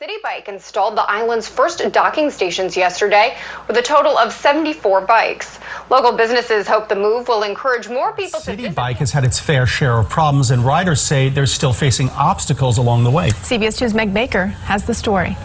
Citi 0.00 0.22
Bike 0.22 0.48
installed 0.48 0.96
the 0.96 1.02
island's 1.02 1.46
first 1.46 1.82
docking 1.92 2.30
stations 2.30 2.74
yesterday 2.74 3.36
with 3.68 3.76
a 3.76 3.82
total 3.82 4.16
of 4.16 4.32
74 4.32 5.02
bikes. 5.02 5.58
Local 5.90 6.12
businesses 6.12 6.66
hope 6.66 6.88
the 6.88 6.94
move 6.94 7.28
will 7.28 7.42
encourage 7.42 7.86
more 7.86 8.14
people 8.14 8.40
Citi 8.40 8.44
to 8.44 8.56
visit. 8.56 8.74
Bike 8.74 8.96
has 8.96 9.12
had 9.12 9.24
its 9.24 9.38
fair 9.38 9.66
share 9.66 9.98
of 9.98 10.08
problems, 10.08 10.52
and 10.52 10.64
riders 10.64 11.02
say 11.02 11.28
they're 11.28 11.44
still 11.44 11.74
facing 11.74 12.08
obstacles 12.12 12.78
along 12.78 13.04
the 13.04 13.10
way. 13.10 13.28
CBS 13.28 13.78
2's 13.78 13.92
Meg 13.92 14.14
Baker 14.14 14.46
has 14.46 14.84
the 14.84 14.94
story. 14.94 15.36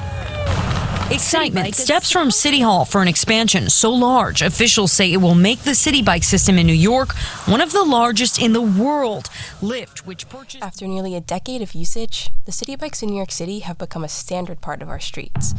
Excitement 1.11 1.75
steps 1.75 2.09
from 2.09 2.31
City 2.31 2.61
Hall 2.61 2.83
for 2.83 2.99
an 2.99 3.07
expansion 3.07 3.69
so 3.69 3.91
large, 3.91 4.41
officials 4.41 4.91
say 4.91 5.13
it 5.13 5.17
will 5.17 5.35
make 5.35 5.59
the 5.59 5.71
Citi 5.71 6.03
Bike 6.03 6.23
system 6.23 6.57
in 6.57 6.65
New 6.65 6.73
York 6.73 7.13
one 7.45 7.61
of 7.61 7.71
the 7.71 7.83
largest 7.83 8.41
in 8.41 8.53
the 8.53 8.61
world. 8.61 9.29
Lyft, 9.61 9.99
which 9.99 10.27
purchased. 10.29 10.63
After 10.63 10.87
nearly 10.87 11.15
a 11.15 11.21
decade 11.21 11.61
of 11.61 11.75
usage, 11.75 12.31
the 12.45 12.51
Citi 12.51 12.77
bikes 12.77 13.03
in 13.03 13.09
New 13.09 13.17
York 13.17 13.31
City 13.31 13.59
have 13.59 13.77
become 13.77 14.03
a 14.03 14.09
standard 14.09 14.61
part 14.61 14.81
of 14.81 14.89
our 14.89 14.99
streets. 14.99 15.53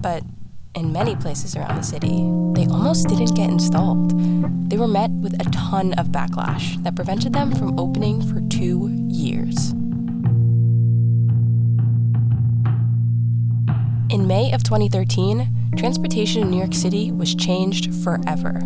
But 0.00 0.24
in 0.74 0.92
many 0.92 1.14
places 1.14 1.54
around 1.54 1.76
the 1.76 1.84
city, 1.84 2.16
they 2.54 2.66
almost 2.66 3.06
didn't 3.06 3.36
get 3.36 3.50
installed. 3.50 4.10
They 4.68 4.76
were 4.76 4.88
met 4.88 5.12
with 5.12 5.34
a 5.34 5.48
ton 5.50 5.92
of 5.92 6.08
backlash 6.08 6.82
that 6.82 6.96
prevented 6.96 7.32
them 7.32 7.54
from 7.54 7.78
opening 7.78 8.20
for 8.20 8.40
two 8.48 8.90
years. 9.08 9.74
In 14.10 14.26
May 14.26 14.52
of 14.52 14.62
2013, 14.62 15.74
transportation 15.76 16.40
in 16.40 16.50
New 16.50 16.56
York 16.56 16.72
City 16.72 17.12
was 17.12 17.34
changed 17.34 17.94
forever. 17.96 18.58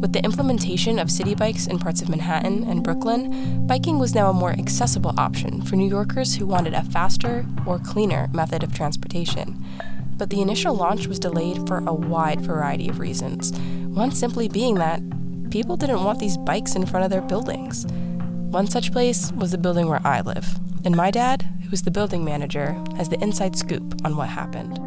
With 0.00 0.12
the 0.12 0.22
implementation 0.22 1.00
of 1.00 1.08
Citi 1.08 1.36
bikes 1.36 1.66
in 1.66 1.80
parts 1.80 2.00
of 2.00 2.08
Manhattan 2.08 2.62
and 2.62 2.84
Brooklyn, 2.84 3.66
biking 3.66 3.98
was 3.98 4.14
now 4.14 4.30
a 4.30 4.32
more 4.32 4.52
accessible 4.52 5.12
option 5.18 5.62
for 5.62 5.74
New 5.74 5.88
Yorkers 5.88 6.36
who 6.36 6.46
wanted 6.46 6.74
a 6.74 6.84
faster 6.84 7.44
or 7.66 7.80
cleaner 7.80 8.28
method 8.32 8.62
of 8.62 8.72
transportation. 8.72 9.64
But 10.16 10.30
the 10.30 10.40
initial 10.40 10.76
launch 10.76 11.08
was 11.08 11.18
delayed 11.18 11.66
for 11.66 11.78
a 11.78 11.92
wide 11.92 12.40
variety 12.40 12.88
of 12.88 13.00
reasons, 13.00 13.50
one 13.88 14.12
simply 14.12 14.46
being 14.46 14.76
that 14.76 15.02
people 15.50 15.76
didn't 15.76 16.04
want 16.04 16.20
these 16.20 16.38
bikes 16.38 16.76
in 16.76 16.86
front 16.86 17.04
of 17.04 17.10
their 17.10 17.20
buildings. 17.20 17.84
One 18.50 18.68
such 18.68 18.92
place 18.92 19.32
was 19.32 19.50
the 19.50 19.58
building 19.58 19.88
where 19.88 20.06
I 20.06 20.20
live, 20.20 20.46
and 20.84 20.94
my 20.94 21.10
dad, 21.10 21.44
who's 21.74 21.82
the 21.82 21.90
building 21.90 22.24
manager, 22.24 22.80
has 22.96 23.08
the 23.08 23.20
inside 23.20 23.56
scoop 23.56 24.00
on 24.04 24.16
what 24.16 24.28
happened. 24.28 24.78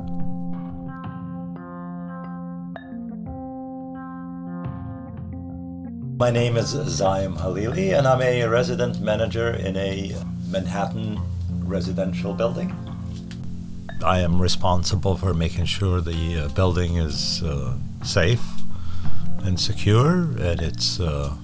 My 6.18 6.32
name 6.32 6.56
is 6.56 6.74
Zaim 6.74 7.36
Halili, 7.36 7.92
and 7.98 8.08
I'm 8.08 8.22
a 8.22 8.46
resident 8.46 9.02
manager 9.02 9.50
in 9.52 9.76
a 9.76 10.16
Manhattan 10.48 11.20
residential 11.66 12.34
building. 12.34 12.74
I 14.02 14.20
am 14.20 14.42
responsible 14.42 15.18
for 15.18 15.34
making 15.34 15.66
sure 15.66 16.00
the 16.00 16.46
uh, 16.46 16.48
building 16.56 16.96
is 16.96 17.44
uh, 17.44 17.76
safe 18.02 18.46
and 19.44 19.60
secure 19.60 20.22
and 20.40 20.62
it's 20.62 21.02
uh, 21.02 21.36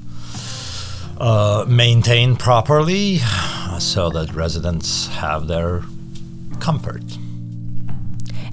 uh, 1.20 1.66
maintained 1.68 2.40
properly 2.40 3.20
so 3.80 4.10
that 4.10 4.34
residents 4.34 5.08
have 5.08 5.48
their 5.48 5.84
comfort. 6.60 7.04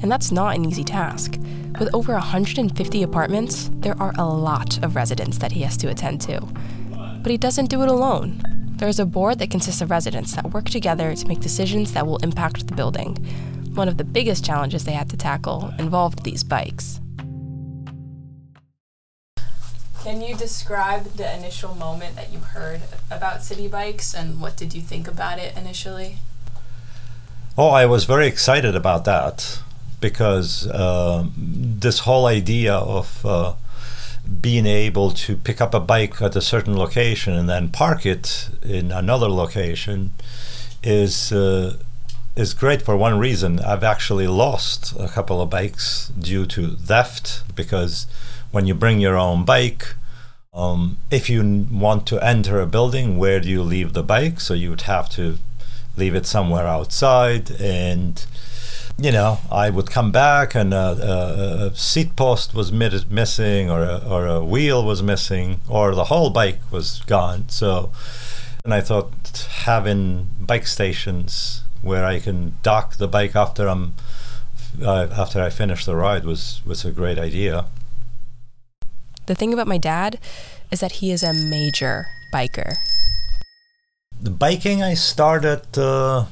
And 0.02 0.10
that's 0.10 0.32
not 0.32 0.56
an 0.56 0.64
easy 0.64 0.84
task. 0.84 1.36
With 1.78 1.94
over 1.94 2.12
150 2.12 3.02
apartments, 3.02 3.70
there 3.74 4.00
are 4.00 4.12
a 4.18 4.26
lot 4.26 4.82
of 4.82 4.96
residents 4.96 5.38
that 5.38 5.52
he 5.52 5.62
has 5.62 5.76
to 5.78 5.88
attend 5.88 6.20
to. 6.22 6.40
But 7.22 7.30
he 7.30 7.38
doesn't 7.38 7.70
do 7.70 7.82
it 7.82 7.88
alone. 7.88 8.42
There's 8.76 8.98
a 8.98 9.06
board 9.06 9.38
that 9.38 9.50
consists 9.50 9.82
of 9.82 9.90
residents 9.90 10.34
that 10.34 10.52
work 10.52 10.70
together 10.70 11.14
to 11.14 11.28
make 11.28 11.40
decisions 11.40 11.92
that 11.92 12.06
will 12.06 12.16
impact 12.18 12.66
the 12.66 12.74
building. 12.74 13.16
One 13.74 13.88
of 13.88 13.98
the 13.98 14.04
biggest 14.04 14.44
challenges 14.44 14.84
they 14.84 14.92
had 14.92 15.10
to 15.10 15.16
tackle 15.16 15.72
involved 15.78 16.24
these 16.24 16.42
bikes. 16.42 17.00
Can 20.02 20.22
you 20.22 20.34
describe 20.34 21.04
the 21.16 21.36
initial 21.36 21.74
moment 21.74 22.16
that 22.16 22.32
you 22.32 22.38
heard 22.38 22.80
about 23.10 23.40
Citi 23.40 23.70
bikes 23.70 24.14
and 24.14 24.40
what 24.40 24.56
did 24.56 24.74
you 24.74 24.80
think 24.80 25.06
about 25.06 25.38
it 25.38 25.54
initially? 25.56 26.16
Oh, 27.58 27.68
I 27.68 27.84
was 27.84 28.04
very 28.04 28.26
excited 28.26 28.74
about 28.74 29.04
that 29.04 29.60
because 30.00 30.66
uh, 30.68 31.26
this 31.36 32.00
whole 32.00 32.24
idea 32.24 32.72
of 32.72 33.26
uh, 33.26 33.52
being 34.40 34.64
able 34.64 35.10
to 35.10 35.36
pick 35.36 35.60
up 35.60 35.74
a 35.74 35.80
bike 35.80 36.22
at 36.22 36.34
a 36.34 36.40
certain 36.40 36.78
location 36.78 37.34
and 37.34 37.46
then 37.46 37.68
park 37.68 38.06
it 38.06 38.48
in 38.62 38.90
another 38.90 39.28
location 39.28 40.12
is 40.82 41.30
uh, 41.30 41.76
is 42.36 42.54
great 42.54 42.80
for 42.80 42.96
one 42.96 43.18
reason. 43.18 43.60
I've 43.60 43.84
actually 43.84 44.28
lost 44.28 44.94
a 44.98 45.08
couple 45.08 45.42
of 45.42 45.50
bikes 45.50 46.10
due 46.18 46.46
to 46.46 46.70
theft 46.76 47.42
because 47.54 48.06
when 48.50 48.66
you 48.66 48.74
bring 48.74 49.00
your 49.00 49.16
own 49.16 49.44
bike, 49.44 49.94
um, 50.52 50.98
if 51.10 51.30
you 51.30 51.66
want 51.70 52.06
to 52.08 52.24
enter 52.24 52.60
a 52.60 52.66
building, 52.66 53.18
where 53.18 53.40
do 53.40 53.48
you 53.48 53.62
leave 53.62 53.92
the 53.92 54.02
bike? 54.02 54.40
So 54.40 54.54
you 54.54 54.70
would 54.70 54.82
have 54.82 55.08
to 55.10 55.38
leave 55.96 56.14
it 56.14 56.26
somewhere 56.26 56.66
outside 56.66 57.50
and 57.60 58.24
you 59.00 59.10
know, 59.10 59.38
I 59.50 59.70
would 59.70 59.90
come 59.90 60.12
back 60.12 60.54
and 60.54 60.74
a, 60.74 60.76
a, 60.76 61.66
a 61.68 61.74
seat 61.74 62.16
post 62.16 62.52
was 62.52 62.70
missing, 62.70 63.70
or 63.70 63.82
a, 63.82 64.02
or 64.06 64.26
a 64.26 64.44
wheel 64.44 64.84
was 64.84 65.02
missing, 65.02 65.60
or 65.68 65.94
the 65.94 66.04
whole 66.04 66.28
bike 66.28 66.60
was 66.70 67.00
gone. 67.06 67.48
So, 67.48 67.92
and 68.62 68.74
I 68.74 68.82
thought 68.82 69.48
having 69.62 70.28
bike 70.38 70.66
stations 70.66 71.64
where 71.80 72.04
I 72.04 72.20
can 72.20 72.56
dock 72.62 72.96
the 72.96 73.08
bike 73.08 73.34
after 73.34 73.68
I'm 73.68 73.94
uh, 74.82 75.08
after 75.16 75.42
I 75.42 75.48
finish 75.48 75.86
the 75.86 75.96
ride 75.96 76.24
was 76.24 76.60
was 76.66 76.84
a 76.84 76.90
great 76.90 77.18
idea. 77.18 77.66
The 79.30 79.36
thing 79.36 79.52
about 79.54 79.68
my 79.68 79.78
dad 79.78 80.18
is 80.72 80.80
that 80.80 80.90
he 80.98 81.12
is 81.12 81.22
a 81.22 81.32
major 81.32 82.08
biker. 82.34 82.74
The 84.20 84.32
biking 84.32 84.82
I 84.82 84.94
started, 84.94 85.78
uh, 85.78 86.24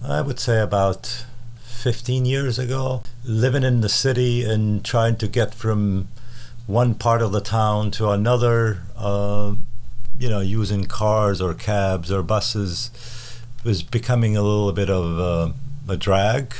I 0.00 0.20
would 0.20 0.38
say 0.38 0.60
about 0.60 1.24
15 1.64 2.24
years 2.24 2.56
ago, 2.60 3.02
living 3.24 3.64
in 3.64 3.80
the 3.80 3.88
city 3.88 4.44
and 4.44 4.84
trying 4.84 5.16
to 5.16 5.26
get 5.26 5.52
from 5.52 6.06
one 6.68 6.94
part 6.94 7.22
of 7.22 7.32
the 7.32 7.40
town 7.40 7.90
to 7.98 8.10
another, 8.10 8.82
uh, 8.96 9.56
you 10.16 10.28
know, 10.28 10.38
using 10.38 10.84
cars 10.84 11.40
or 11.40 11.54
cabs 11.54 12.12
or 12.12 12.22
buses 12.22 12.92
was 13.64 13.82
becoming 13.82 14.36
a 14.36 14.42
little 14.42 14.70
bit 14.70 14.88
of 14.88 15.18
uh, 15.18 15.52
a 15.88 15.96
drag. 15.96 16.54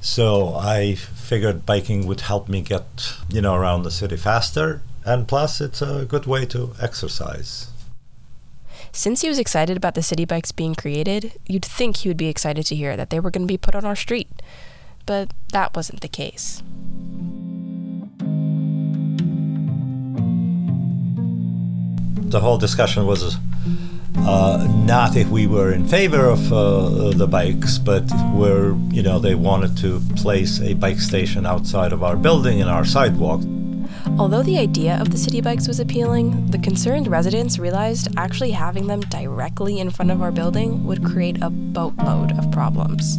So 0.00 0.56
I 0.56 0.96
figured 0.96 1.64
biking 1.64 2.04
would 2.08 2.22
help 2.22 2.48
me 2.48 2.62
get, 2.62 3.14
you 3.28 3.40
know, 3.40 3.54
around 3.54 3.84
the 3.84 3.92
city 3.92 4.16
faster. 4.16 4.82
And 5.04 5.28
plus, 5.28 5.60
it's 5.60 5.82
a 5.82 6.06
good 6.06 6.26
way 6.26 6.46
to 6.46 6.72
exercise. 6.80 7.68
Since 8.92 9.22
he 9.22 9.28
was 9.28 9.38
excited 9.38 9.76
about 9.76 9.94
the 9.94 10.00
Citi 10.00 10.26
bikes 10.26 10.52
being 10.52 10.74
created, 10.74 11.32
you'd 11.46 11.64
think 11.64 11.98
he 11.98 12.08
would 12.08 12.16
be 12.16 12.28
excited 12.28 12.64
to 12.66 12.76
hear 12.76 12.96
that 12.96 13.10
they 13.10 13.20
were 13.20 13.30
going 13.30 13.46
to 13.46 13.52
be 13.52 13.58
put 13.58 13.74
on 13.74 13.84
our 13.84 13.96
street. 13.96 14.30
But 15.04 15.34
that 15.52 15.74
wasn't 15.76 16.00
the 16.00 16.08
case. 16.08 16.62
The 22.30 22.40
whole 22.40 22.56
discussion 22.56 23.06
was 23.06 23.36
uh, 24.18 24.66
not 24.86 25.16
if 25.16 25.28
we 25.28 25.46
were 25.46 25.72
in 25.72 25.86
favor 25.86 26.26
of 26.26 26.52
uh, 26.52 27.10
the 27.10 27.26
bikes, 27.26 27.78
but 27.78 28.04
where 28.32 28.74
you 28.90 29.02
know 29.02 29.18
they 29.18 29.34
wanted 29.34 29.76
to 29.78 30.00
place 30.16 30.60
a 30.60 30.74
bike 30.74 30.98
station 30.98 31.46
outside 31.46 31.92
of 31.92 32.02
our 32.02 32.16
building 32.16 32.60
in 32.60 32.68
our 32.68 32.84
sidewalk. 32.84 33.40
Although 34.16 34.44
the 34.44 34.58
idea 34.58 35.00
of 35.00 35.10
the 35.10 35.16
Citi 35.16 35.42
bikes 35.42 35.66
was 35.66 35.80
appealing, 35.80 36.46
the 36.46 36.58
concerned 36.58 37.08
residents 37.08 37.58
realized 37.58 38.06
actually 38.16 38.52
having 38.52 38.86
them 38.86 39.00
directly 39.00 39.80
in 39.80 39.90
front 39.90 40.12
of 40.12 40.22
our 40.22 40.30
building 40.30 40.84
would 40.84 41.04
create 41.04 41.42
a 41.42 41.50
boatload 41.50 42.30
of 42.38 42.48
problems. 42.52 43.18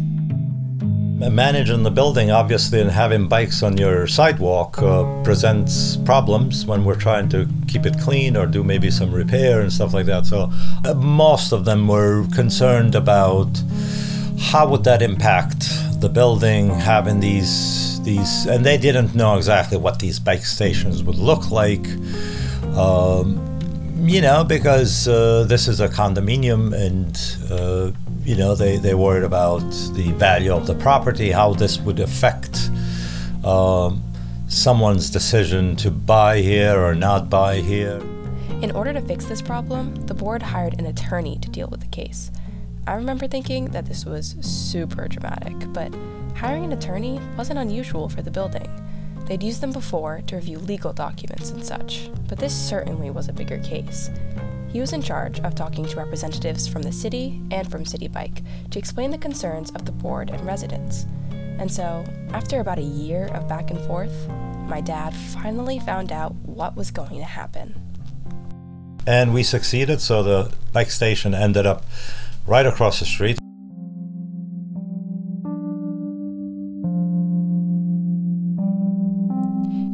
Managing 1.18 1.82
the 1.82 1.90
building, 1.90 2.30
obviously, 2.30 2.80
and 2.80 2.90
having 2.90 3.28
bikes 3.28 3.62
on 3.62 3.76
your 3.76 4.06
sidewalk 4.06 4.78
uh, 4.78 5.04
presents 5.22 5.96
problems 5.98 6.64
when 6.64 6.82
we're 6.82 6.98
trying 6.98 7.28
to 7.28 7.46
keep 7.68 7.84
it 7.84 7.98
clean 8.00 8.34
or 8.34 8.46
do 8.46 8.64
maybe 8.64 8.90
some 8.90 9.12
repair 9.12 9.60
and 9.60 9.70
stuff 9.70 9.92
like 9.92 10.06
that. 10.06 10.24
So, 10.24 10.50
uh, 10.86 10.94
most 10.94 11.52
of 11.52 11.66
them 11.66 11.88
were 11.88 12.26
concerned 12.34 12.94
about 12.94 13.62
how 14.38 14.66
would 14.68 14.84
that 14.84 15.02
impact 15.02 15.68
the 16.00 16.08
building 16.08 16.70
having 16.70 17.20
these 17.20 17.95
these, 18.06 18.46
and 18.46 18.64
they 18.64 18.78
didn't 18.78 19.14
know 19.14 19.36
exactly 19.36 19.76
what 19.76 19.98
these 19.98 20.18
bike 20.18 20.46
stations 20.46 21.02
would 21.02 21.18
look 21.18 21.50
like. 21.50 21.86
Um, 22.74 23.26
you 24.00 24.20
know, 24.22 24.44
because 24.44 25.08
uh, 25.08 25.44
this 25.48 25.68
is 25.68 25.80
a 25.80 25.88
condominium 25.88 26.72
and, 26.72 27.12
uh, 27.50 27.90
you 28.24 28.36
know, 28.36 28.54
they, 28.54 28.76
they 28.76 28.94
worried 28.94 29.24
about 29.24 29.68
the 29.94 30.12
value 30.16 30.52
of 30.52 30.66
the 30.66 30.74
property, 30.74 31.30
how 31.30 31.52
this 31.54 31.78
would 31.80 32.00
affect 32.00 32.70
um, 33.44 34.02
someone's 34.48 35.10
decision 35.10 35.76
to 35.76 35.90
buy 35.90 36.40
here 36.40 36.78
or 36.78 36.94
not 36.94 37.28
buy 37.28 37.56
here. 37.60 38.00
In 38.62 38.70
order 38.70 38.92
to 38.92 39.00
fix 39.00 39.24
this 39.26 39.42
problem, 39.42 39.94
the 40.06 40.14
board 40.14 40.42
hired 40.42 40.78
an 40.78 40.86
attorney 40.86 41.38
to 41.38 41.48
deal 41.50 41.68
with 41.68 41.80
the 41.80 41.88
case. 41.88 42.30
I 42.86 42.94
remember 42.94 43.26
thinking 43.26 43.66
that 43.72 43.86
this 43.86 44.04
was 44.04 44.36
super 44.40 45.08
dramatic, 45.08 45.54
but 45.72 45.92
Hiring 46.36 46.64
an 46.64 46.72
attorney 46.72 47.18
wasn't 47.38 47.58
unusual 47.58 48.10
for 48.10 48.20
the 48.20 48.30
building. 48.30 48.68
They'd 49.24 49.42
used 49.42 49.62
them 49.62 49.72
before 49.72 50.20
to 50.26 50.36
review 50.36 50.58
legal 50.58 50.92
documents 50.92 51.50
and 51.50 51.64
such, 51.64 52.10
but 52.28 52.38
this 52.38 52.54
certainly 52.54 53.08
was 53.08 53.28
a 53.28 53.32
bigger 53.32 53.58
case. 53.60 54.10
He 54.68 54.78
was 54.78 54.92
in 54.92 55.00
charge 55.00 55.40
of 55.40 55.54
talking 55.54 55.86
to 55.86 55.96
representatives 55.96 56.68
from 56.68 56.82
the 56.82 56.92
city 56.92 57.40
and 57.50 57.68
from 57.70 57.84
Citi 57.84 58.12
Bike 58.12 58.42
to 58.70 58.78
explain 58.78 59.10
the 59.10 59.16
concerns 59.16 59.70
of 59.70 59.86
the 59.86 59.92
board 59.92 60.28
and 60.28 60.44
residents. 60.44 61.06
And 61.58 61.72
so, 61.72 62.04
after 62.32 62.60
about 62.60 62.78
a 62.78 62.82
year 62.82 63.28
of 63.28 63.48
back 63.48 63.70
and 63.70 63.80
forth, 63.86 64.28
my 64.68 64.82
dad 64.82 65.14
finally 65.14 65.78
found 65.78 66.12
out 66.12 66.34
what 66.44 66.76
was 66.76 66.90
going 66.90 67.16
to 67.16 67.24
happen. 67.24 67.74
And 69.06 69.32
we 69.32 69.42
succeeded, 69.42 70.02
so 70.02 70.22
the 70.22 70.52
bike 70.74 70.90
station 70.90 71.32
ended 71.32 71.64
up 71.64 71.86
right 72.46 72.66
across 72.66 73.00
the 73.00 73.04
street. 73.04 73.38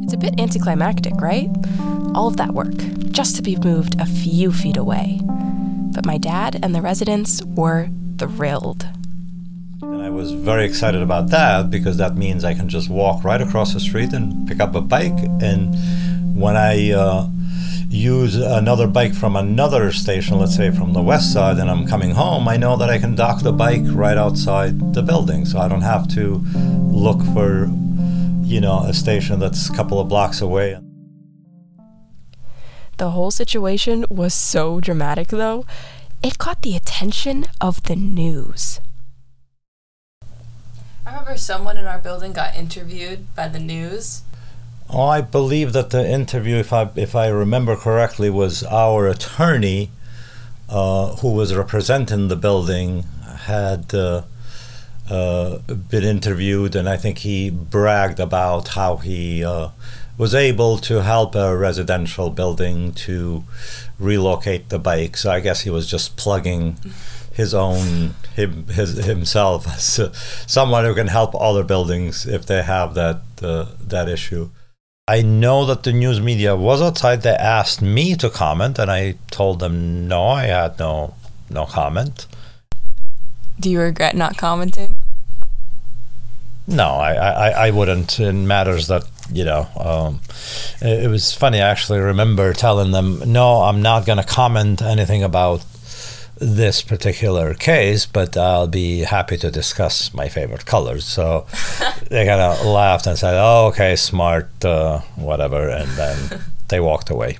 It's 0.03 0.13
a 0.13 0.17
bit 0.17 0.39
anticlimactic, 0.39 1.13
right? 1.15 1.49
All 2.13 2.27
of 2.27 2.37
that 2.37 2.53
work, 2.53 2.77
just 3.11 3.35
to 3.37 3.41
be 3.41 3.55
moved 3.55 3.99
a 3.99 4.05
few 4.05 4.51
feet 4.51 4.77
away. 4.77 5.19
But 5.23 6.05
my 6.05 6.17
dad 6.17 6.59
and 6.61 6.75
the 6.75 6.81
residents 6.81 7.41
were 7.43 7.89
thrilled. 8.17 8.87
And 9.81 10.01
I 10.01 10.09
was 10.09 10.31
very 10.31 10.65
excited 10.65 11.01
about 11.01 11.29
that 11.29 11.69
because 11.69 11.97
that 11.97 12.15
means 12.15 12.43
I 12.43 12.53
can 12.53 12.69
just 12.69 12.89
walk 12.89 13.23
right 13.23 13.41
across 13.41 13.73
the 13.73 13.79
street 13.79 14.13
and 14.13 14.47
pick 14.47 14.59
up 14.59 14.75
a 14.75 14.81
bike. 14.81 15.17
And 15.41 15.75
when 16.39 16.55
I 16.55 16.91
uh, 16.91 17.27
use 17.93 18.35
another 18.35 18.87
bike 18.87 19.13
from 19.13 19.35
another 19.35 19.91
station, 19.91 20.39
let's 20.39 20.55
say 20.55 20.71
from 20.71 20.93
the 20.93 21.01
west 21.01 21.31
side, 21.31 21.57
and 21.59 21.69
I'm 21.69 21.85
coming 21.85 22.11
home, 22.11 22.47
I 22.47 22.57
know 22.57 22.75
that 22.75 22.89
I 22.89 22.97
can 22.97 23.13
dock 23.13 23.43
the 23.43 23.53
bike 23.53 23.83
right 23.85 24.17
outside 24.17 24.93
the 24.93 25.03
building. 25.03 25.45
So 25.45 25.59
I 25.59 25.67
don't 25.67 25.81
have 25.81 26.07
to 26.15 26.43
look 26.89 27.21
for, 27.33 27.69
you 28.41 28.59
know, 28.59 28.83
a 28.85 28.93
station 28.93 29.39
that's 29.39 29.69
a 29.69 29.73
couple 29.73 29.99
of 29.99 30.09
blocks 30.09 30.41
away. 30.41 30.79
The 32.97 33.11
whole 33.11 33.31
situation 33.31 34.05
was 34.09 34.33
so 34.33 34.79
dramatic, 34.79 35.27
though, 35.27 35.65
it 36.23 36.37
caught 36.37 36.61
the 36.61 36.75
attention 36.75 37.45
of 37.61 37.83
the 37.83 37.95
news. 37.95 38.79
I 41.05 41.11
remember 41.11 41.37
someone 41.37 41.77
in 41.77 41.85
our 41.85 41.99
building 41.99 42.33
got 42.33 42.55
interviewed 42.55 43.35
by 43.35 43.49
the 43.49 43.59
news. 43.59 44.21
Oh, 44.95 45.07
I 45.07 45.21
believe 45.21 45.73
that 45.73 45.89
the 45.89 46.07
interview, 46.07 46.57
if 46.57 46.71
I 46.71 46.87
if 46.95 47.15
I 47.15 47.27
remember 47.27 47.75
correctly, 47.75 48.29
was 48.29 48.63
our 48.63 49.07
attorney, 49.07 49.89
uh, 50.69 51.15
who 51.15 51.31
was 51.31 51.55
representing 51.55 52.27
the 52.27 52.35
building, 52.35 53.03
had 53.45 53.91
uh, 53.95 54.21
uh, 55.09 55.57
been 55.89 56.03
interviewed, 56.03 56.75
and 56.75 56.87
I 56.87 56.97
think 56.97 57.19
he 57.19 57.49
bragged 57.49 58.19
about 58.19 58.67
how 58.69 58.97
he 58.97 59.43
uh, 59.43 59.69
was 60.15 60.35
able 60.35 60.77
to 60.89 61.01
help 61.01 61.33
a 61.33 61.57
residential 61.57 62.29
building 62.29 62.93
to 62.93 63.43
relocate 63.97 64.69
the 64.69 64.77
bike. 64.77 65.17
So 65.17 65.31
I 65.31 65.39
guess 65.39 65.61
he 65.61 65.71
was 65.71 65.89
just 65.89 66.17
plugging 66.17 66.77
his 67.33 67.55
own 67.55 68.13
him 68.35 68.67
his 68.67 69.05
himself 69.05 69.65
as 69.75 69.99
someone 70.45 70.85
who 70.85 70.93
can 70.93 71.07
help 71.07 71.33
other 71.33 71.63
buildings 71.63 72.27
if 72.27 72.45
they 72.45 72.61
have 72.61 72.93
that 72.93 73.21
uh, 73.41 73.65
that 73.81 74.07
issue. 74.07 74.51
I 75.05 75.21
know 75.21 75.65
that 75.65 75.83
the 75.83 75.91
news 75.91 76.21
media 76.21 76.55
was 76.55 76.81
outside. 76.81 77.23
They 77.23 77.35
asked 77.35 77.81
me 77.81 78.15
to 78.15 78.29
comment, 78.29 78.79
and 78.79 78.89
I 78.89 79.15
told 79.31 79.59
them 79.59 80.07
no. 80.07 80.27
I 80.27 80.45
had 80.45 80.79
no 80.79 81.13
no 81.49 81.65
comment. 81.65 82.25
Do 83.59 83.69
you 83.69 83.81
regret 83.81 84.15
not 84.15 84.37
commenting? 84.37 85.03
No, 86.67 86.85
I, 86.85 87.15
I, 87.15 87.67
I 87.67 87.71
wouldn't 87.71 88.17
in 88.17 88.47
matters 88.47 88.87
that 88.87 89.03
you 89.29 89.43
know. 89.43 89.67
Um, 89.77 90.21
it, 90.81 91.03
it 91.03 91.09
was 91.09 91.33
funny. 91.33 91.59
I 91.59 91.69
actually 91.69 91.99
remember 91.99 92.53
telling 92.53 92.91
them, 92.91 93.21
no, 93.25 93.63
I'm 93.63 93.81
not 93.81 94.05
going 94.05 94.19
to 94.19 94.23
comment 94.23 94.81
anything 94.81 95.21
about 95.21 95.65
this 96.37 96.81
particular 96.81 97.53
case, 97.53 98.05
but 98.05 98.35
I'll 98.35 98.67
be 98.67 98.99
happy 98.99 99.37
to 99.37 99.51
discuss 99.51 100.13
my 100.13 100.29
favorite 100.29 100.65
colors. 100.65 101.05
So 101.05 101.45
they 102.09 102.25
kind 102.25 102.41
of 102.41 102.65
laughed 102.65 103.07
and 103.07 103.17
said, 103.17 103.35
"Oh, 103.35 103.67
okay, 103.67 103.95
smart, 103.95 104.49
uh, 104.65 104.99
whatever," 105.15 105.69
and 105.69 105.89
then 105.91 106.41
they 106.69 106.79
walked 106.79 107.09
away. 107.09 107.37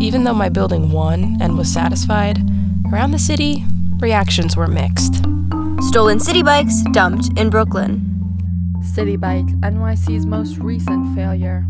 Even 0.00 0.24
though 0.24 0.34
my 0.34 0.48
building 0.48 0.90
won 0.90 1.36
and 1.40 1.58
was 1.58 1.72
satisfied, 1.72 2.38
around 2.90 3.10
the 3.10 3.18
city, 3.18 3.64
reactions 3.98 4.56
were 4.56 4.66
mixed. 4.66 5.14
Stolen 5.88 6.18
Citi 6.18 6.44
bikes 6.44 6.82
dumped 6.92 7.38
in 7.38 7.50
Brooklyn. 7.50 8.06
Citi 8.82 9.20
Bike, 9.20 9.46
NYC's 9.60 10.24
most 10.24 10.56
recent 10.58 11.14
failure. 11.14 11.66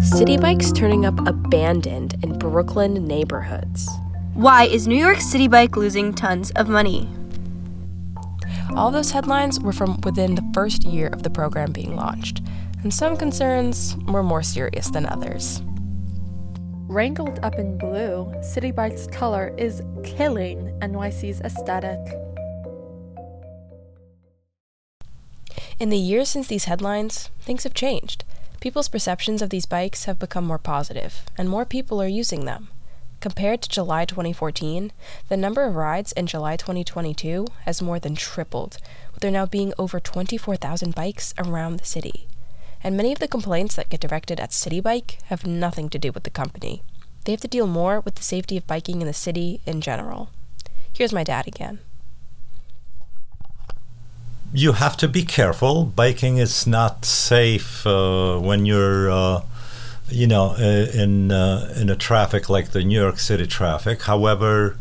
Citi 0.00 0.40
bikes 0.40 0.72
turning 0.72 1.04
up 1.04 1.26
abandoned 1.28 2.14
in 2.24 2.38
Brooklyn 2.38 3.06
neighborhoods. 3.06 3.86
Why 4.32 4.64
is 4.64 4.88
New 4.88 4.96
York 4.96 5.18
Citi 5.18 5.48
Bike 5.48 5.76
losing 5.76 6.14
tons 6.14 6.50
of 6.52 6.70
money? 6.70 7.06
All 8.74 8.90
those 8.90 9.10
headlines 9.10 9.60
were 9.60 9.74
from 9.74 10.00
within 10.00 10.36
the 10.36 10.50
first 10.54 10.84
year 10.84 11.08
of 11.08 11.22
the 11.22 11.28
program 11.28 11.72
being 11.72 11.96
launched, 11.96 12.40
and 12.82 12.94
some 12.94 13.14
concerns 13.14 13.94
were 14.08 14.22
more 14.22 14.42
serious 14.42 14.88
than 14.88 15.04
others. 15.04 15.60
Wrangled 16.88 17.38
up 17.42 17.56
in 17.56 17.76
blue, 17.76 18.32
Citi 18.38 18.74
Bike's 18.74 19.06
color 19.06 19.54
is 19.58 19.82
killing 20.02 20.78
NYC's 20.80 21.42
aesthetic. 21.42 22.00
In 25.78 25.90
the 25.90 25.98
years 25.98 26.30
since 26.30 26.46
these 26.46 26.64
headlines, 26.64 27.28
things 27.42 27.64
have 27.64 27.74
changed. 27.74 28.24
People's 28.60 28.88
perceptions 28.88 29.40
of 29.40 29.48
these 29.48 29.64
bikes 29.64 30.04
have 30.04 30.18
become 30.18 30.44
more 30.44 30.58
positive, 30.58 31.22
and 31.38 31.48
more 31.48 31.64
people 31.64 32.00
are 32.02 32.06
using 32.06 32.44
them. 32.44 32.68
Compared 33.18 33.62
to 33.62 33.70
July 33.70 34.04
2014, 34.04 34.92
the 35.30 35.36
number 35.36 35.64
of 35.64 35.76
rides 35.76 36.12
in 36.12 36.26
July 36.26 36.56
2022 36.56 37.46
has 37.64 37.80
more 37.80 37.98
than 37.98 38.14
tripled, 38.14 38.76
with 39.14 39.22
there 39.22 39.30
now 39.30 39.46
being 39.46 39.72
over 39.78 39.98
24,000 39.98 40.94
bikes 40.94 41.32
around 41.38 41.78
the 41.78 41.86
city. 41.86 42.28
And 42.84 42.98
many 42.98 43.12
of 43.12 43.18
the 43.18 43.28
complaints 43.28 43.76
that 43.76 43.88
get 43.88 44.00
directed 44.00 44.38
at 44.38 44.50
Citi 44.50 44.82
Bike 44.82 45.18
have 45.24 45.46
nothing 45.46 45.88
to 45.88 45.98
do 45.98 46.12
with 46.12 46.24
the 46.24 46.30
company. 46.30 46.82
They 47.24 47.32
have 47.32 47.40
to 47.40 47.48
deal 47.48 47.66
more 47.66 48.00
with 48.00 48.16
the 48.16 48.22
safety 48.22 48.58
of 48.58 48.66
biking 48.66 49.00
in 49.00 49.06
the 49.06 49.14
city 49.14 49.62
in 49.64 49.80
general. 49.80 50.30
Here's 50.92 51.14
my 51.14 51.24
dad 51.24 51.46
again. 51.46 51.78
You 54.52 54.72
have 54.72 54.96
to 54.96 55.08
be 55.08 55.22
careful. 55.24 55.84
Biking 55.84 56.38
is 56.38 56.66
not 56.66 57.04
safe 57.04 57.86
uh, 57.86 58.38
when 58.38 58.66
you're, 58.66 59.08
uh, 59.08 59.42
you 60.08 60.26
know, 60.26 60.56
uh, 60.58 60.90
in 60.92 61.30
uh, 61.30 61.72
in 61.76 61.88
a 61.88 61.94
traffic 61.94 62.48
like 62.48 62.72
the 62.72 62.82
New 62.82 63.00
York 63.00 63.20
City 63.20 63.46
traffic. 63.46 64.02
However, 64.02 64.76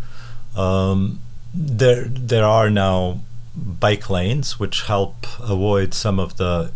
um, 0.56 1.20
there 1.54 2.06
there 2.06 2.46
are 2.46 2.72
now 2.72 3.20
bike 3.56 4.10
lanes 4.10 4.60
which 4.60 4.84
help 4.84 5.28
avoid 5.40 5.94
some 5.94 6.20
of 6.20 6.38
the, 6.38 6.72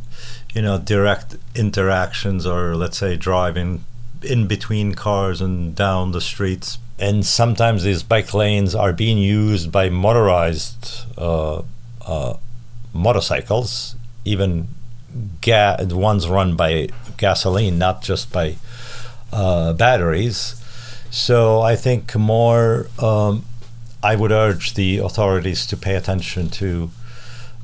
you 0.54 0.62
know, 0.62 0.78
direct 0.78 1.38
interactions 1.56 2.46
or 2.46 2.76
let's 2.76 2.98
say 3.00 3.16
driving 3.16 3.86
in 4.22 4.48
between 4.48 4.94
cars 4.94 5.42
and 5.42 5.76
down 5.76 6.12
the 6.12 6.22
streets. 6.22 6.78
And 7.00 7.26
sometimes 7.26 7.84
these 7.84 8.04
bike 8.04 8.36
lanes 8.36 8.76
are 8.76 8.94
being 8.94 9.18
used 9.18 9.72
by 9.72 9.90
motorized 9.90 11.06
uh, 11.18 11.64
uh, 12.06 12.36
motorcycles, 12.94 13.96
even 14.26 14.68
ga- 15.42 15.78
ones 15.90 16.28
run 16.28 16.56
by 16.56 16.90
gasoline, 17.18 17.78
not 17.78 18.02
just 18.02 18.32
by 18.32 18.56
uh, 19.32 19.74
batteries. 19.74 20.62
So 21.12 21.62
I 21.62 21.76
think 21.76 22.16
more. 22.16 22.88
Um, 23.00 23.46
I 24.06 24.18
would 24.18 24.34
urge 24.34 24.74
the 24.74 24.98
authorities 24.98 25.66
to 25.68 25.78
pay 25.78 25.96
attention 25.96 26.50
to 26.50 26.92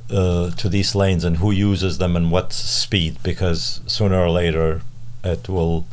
uh, 0.09 0.51
to 0.51 0.69
these 0.69 0.95
lanes 0.95 1.25
and 1.25 1.37
who 1.37 1.51
uses 1.51 1.97
them 1.97 2.15
and 2.15 2.31
what 2.31 2.53
speed, 2.53 3.17
because 3.23 3.81
sooner 3.87 4.17
or 4.17 4.29
later 4.29 4.81
it 5.23 5.49
will 5.49 5.85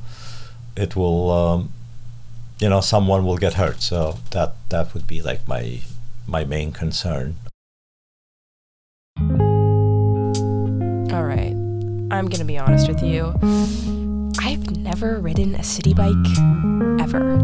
it 0.76 0.94
will 0.94 1.30
um, 1.30 1.72
you 2.60 2.68
know 2.68 2.80
someone 2.80 3.24
will 3.24 3.38
get 3.38 3.54
hurt. 3.54 3.82
So 3.82 4.18
that 4.30 4.54
that 4.68 4.94
would 4.94 5.06
be 5.06 5.20
like 5.20 5.48
my 5.48 5.80
my 6.28 6.44
main 6.44 6.70
concern. 6.70 7.36
I'm 12.16 12.28
gonna 12.28 12.44
be 12.44 12.56
honest 12.58 12.88
with 12.88 13.02
you. 13.02 13.34
I've 14.40 14.70
never 14.76 15.18
ridden 15.20 15.54
a 15.54 15.58
Citi 15.58 15.94
bike 15.94 17.02
ever. 17.02 17.34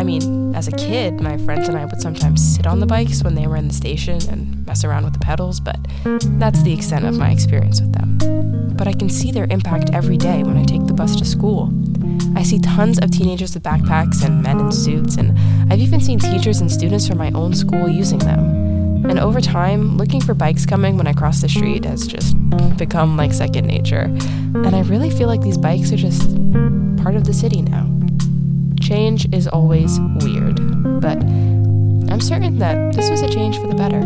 I 0.00 0.04
mean, 0.04 0.42
As 0.54 0.68
a 0.68 0.72
kid, 0.72 1.20
my 1.20 1.38
friends 1.38 1.68
and 1.68 1.78
I 1.78 1.86
would 1.86 2.00
sometimes 2.00 2.40
sit 2.56 2.66
on 2.66 2.78
the 2.78 2.86
bikes 2.86 3.24
when 3.24 3.34
they 3.34 3.46
were 3.46 3.56
in 3.56 3.68
the 3.68 3.74
station 3.74 4.18
and 4.28 4.66
mess 4.66 4.84
around 4.84 5.04
with 5.04 5.14
the 5.14 5.18
pedals, 5.18 5.60
but 5.60 5.76
that's 6.38 6.62
the 6.62 6.72
extent 6.72 7.06
of 7.06 7.16
my 7.16 7.30
experience 7.30 7.80
with 7.80 7.92
them. 7.94 8.18
But 8.76 8.86
I 8.86 8.92
can 8.92 9.08
see 9.08 9.30
their 9.32 9.46
impact 9.50 9.90
every 9.92 10.18
day 10.18 10.42
when 10.42 10.56
I 10.58 10.64
take 10.64 10.86
the 10.86 10.92
bus 10.92 11.16
to 11.16 11.24
school. 11.24 11.72
I 12.36 12.42
see 12.42 12.58
tons 12.60 12.98
of 12.98 13.10
teenagers 13.10 13.54
with 13.54 13.62
backpacks 13.62 14.24
and 14.24 14.42
men 14.42 14.60
in 14.60 14.70
suits, 14.70 15.16
and 15.16 15.36
I've 15.72 15.80
even 15.80 16.00
seen 16.00 16.18
teachers 16.18 16.60
and 16.60 16.70
students 16.70 17.08
from 17.08 17.18
my 17.18 17.30
own 17.32 17.54
school 17.54 17.88
using 17.88 18.18
them. 18.18 18.51
And 19.12 19.20
over 19.20 19.42
time, 19.42 19.98
looking 19.98 20.22
for 20.22 20.32
bikes 20.32 20.64
coming 20.64 20.96
when 20.96 21.06
I 21.06 21.12
cross 21.12 21.42
the 21.42 21.48
street 21.50 21.84
has 21.84 22.06
just 22.06 22.34
become 22.78 23.14
like 23.14 23.34
second 23.34 23.66
nature. 23.66 24.04
And 24.54 24.74
I 24.74 24.80
really 24.80 25.10
feel 25.10 25.28
like 25.28 25.42
these 25.42 25.58
bikes 25.58 25.92
are 25.92 25.98
just 25.98 26.22
part 26.96 27.14
of 27.14 27.24
the 27.24 27.34
city 27.34 27.60
now. 27.60 27.90
Change 28.80 29.30
is 29.30 29.46
always 29.46 30.00
weird, 30.22 30.56
but 31.02 31.18
I'm 32.10 32.22
certain 32.22 32.58
that 32.60 32.94
this 32.94 33.10
was 33.10 33.20
a 33.20 33.28
change 33.28 33.58
for 33.58 33.66
the 33.66 33.74
better. 33.74 34.00